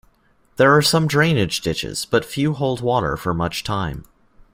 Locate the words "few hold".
2.25-2.81